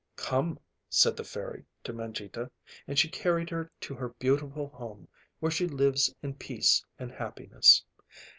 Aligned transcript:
"Come," 0.15 0.57
said 0.89 1.15
the 1.15 1.23
fairy 1.23 1.63
to 1.83 1.93
Mangita, 1.93 2.49
and 2.87 2.97
she 2.97 3.07
carried 3.07 3.51
her 3.51 3.71
to 3.81 3.93
her 3.93 4.09
beautiful 4.17 4.69
home, 4.69 5.07
where 5.39 5.51
she 5.51 5.67
lives 5.67 6.11
in 6.23 6.33
peace 6.37 6.83
and 6.97 7.11
happiness. 7.11 7.83